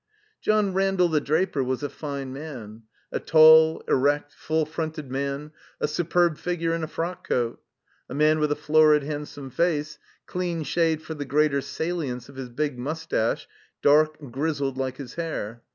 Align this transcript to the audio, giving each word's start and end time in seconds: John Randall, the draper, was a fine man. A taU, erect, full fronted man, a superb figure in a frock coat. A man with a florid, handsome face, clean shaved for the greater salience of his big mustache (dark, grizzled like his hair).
John 0.41 0.73
Randall, 0.73 1.09
the 1.09 1.21
draper, 1.21 1.63
was 1.63 1.83
a 1.83 1.87
fine 1.89 2.33
man. 2.33 2.81
A 3.11 3.19
taU, 3.19 3.81
erect, 3.87 4.33
full 4.33 4.65
fronted 4.65 5.11
man, 5.11 5.51
a 5.79 5.87
superb 5.87 6.39
figure 6.39 6.73
in 6.73 6.83
a 6.83 6.87
frock 6.87 7.27
coat. 7.29 7.61
A 8.09 8.15
man 8.15 8.39
with 8.39 8.51
a 8.51 8.55
florid, 8.55 9.03
handsome 9.03 9.51
face, 9.51 9.99
clean 10.25 10.63
shaved 10.63 11.03
for 11.03 11.13
the 11.13 11.23
greater 11.25 11.61
salience 11.61 12.29
of 12.29 12.35
his 12.35 12.49
big 12.49 12.79
mustache 12.79 13.47
(dark, 13.83 14.17
grizzled 14.31 14.75
like 14.75 14.97
his 14.97 15.13
hair). 15.13 15.61